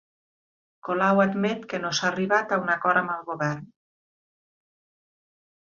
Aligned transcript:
Colau 0.87 1.21
admet 1.25 1.67
que 1.73 1.81
no 1.83 1.91
s'ha 1.97 2.09
arribat 2.09 2.55
a 2.57 2.61
un 2.63 2.73
acord 2.77 3.03
amb 3.03 3.15
el 3.19 3.31
govern 3.31 3.63